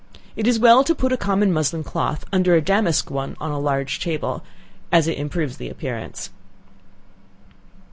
[0.35, 3.85] It is well to put a common muslin cloth under a damask one on the
[3.99, 4.43] table,
[4.91, 6.31] as it improves the appearance.